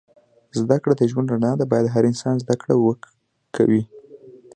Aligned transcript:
زده 0.59 0.77
کړه 0.83 0.93
د 0.97 1.01
ژوند 1.11 1.31
رڼا 1.33 1.51
ده. 1.59 1.65
باید 1.71 1.93
هر 1.93 2.03
انسان 2.11 2.35
زده 2.43 2.55
کړه 2.61 2.73
وه 2.77 2.93
کوی 3.55 3.81